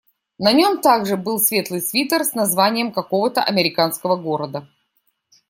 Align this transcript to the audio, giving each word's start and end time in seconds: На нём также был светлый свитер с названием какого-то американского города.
На 0.39 0.51
нём 0.59 0.79
также 0.81 1.15
был 1.15 1.37
светлый 1.37 1.79
свитер 1.79 2.25
с 2.25 2.33
названием 2.33 2.91
какого-то 2.91 3.43
американского 3.43 4.15
города. 4.15 4.67